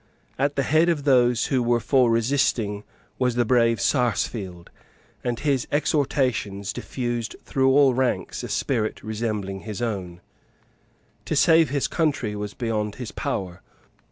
At 0.39 0.55
the 0.55 0.63
head 0.63 0.89
of 0.89 1.03
those 1.03 1.45
who 1.53 1.61
were 1.61 1.79
for 1.79 2.09
resisting 2.09 2.83
was 3.19 3.35
the 3.35 3.45
brave 3.45 3.79
Sarsfield; 3.79 4.71
and 5.23 5.39
his 5.39 5.67
exhortations 5.71 6.73
diffused 6.73 7.35
through 7.45 7.69
all 7.69 7.93
ranks 7.93 8.41
a 8.41 8.49
spirit 8.49 9.03
resembling 9.03 9.59
his 9.59 9.79
own. 9.79 10.21
To 11.25 11.35
save 11.35 11.69
his 11.69 11.87
country 11.87 12.35
was 12.35 12.55
beyond 12.55 12.95
his 12.95 13.11
power. 13.11 13.61